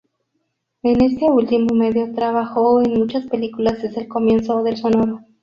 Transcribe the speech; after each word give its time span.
En 0.81 0.99
este 1.01 1.25
último 1.29 1.75
medio 1.75 2.11
trabajo 2.15 2.81
en 2.81 2.95
muchas 2.97 3.27
películas 3.27 3.83
desde 3.83 4.01
el 4.01 4.07
comienzo 4.07 4.63
del 4.63 4.75
sonoro. 4.77 5.19